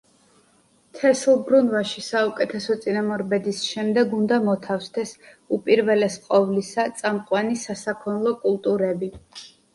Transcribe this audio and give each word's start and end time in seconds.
თესლბრუნვაში 0.99 2.01
საუკეთესო 2.05 2.77
წინამორბედის 2.85 3.59
შემდეგ 3.75 4.15
უნდა 4.21 4.39
მოთავსდეს, 4.49 5.13
უპირველეს 5.59 6.17
ყოვლისა, 6.25 6.89
წამყვანი 7.03 7.61
სასაქონლო 7.67 8.37
კულტურები. 8.49 9.15